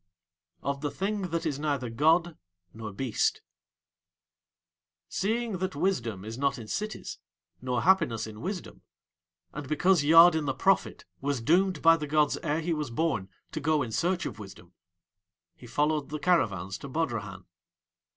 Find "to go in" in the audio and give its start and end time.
13.51-13.91